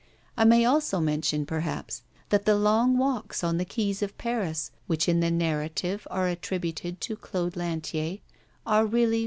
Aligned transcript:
I 0.35 0.45
may 0.45 0.65
also 0.65 0.99
mention, 0.99 1.45
perhaps, 1.45 2.01
that 2.29 2.45
the 2.45 2.55
long 2.55 2.97
walks 2.97 3.43
on 3.43 3.59
the 3.59 3.65
quays 3.65 4.01
of 4.01 4.17
Paris 4.17 4.71
which 4.87 5.07
in 5.07 5.19
the 5.19 5.29
narrative 5.29 6.07
are 6.09 6.27
attributed 6.27 6.99
to 7.01 7.15
Claude 7.15 7.55
Lantier 7.55 8.17
are 8.65 8.83
really 8.83 9.19
M. 9.19 9.19